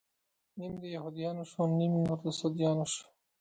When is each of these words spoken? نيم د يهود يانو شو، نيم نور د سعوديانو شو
نيم 0.57 0.73
د 0.81 0.83
يهود 0.95 1.15
يانو 1.23 1.43
شو، 1.51 1.61
نيم 1.77 1.93
نور 2.03 2.19
د 2.25 2.27
سعوديانو 2.39 2.85
شو 2.93 3.03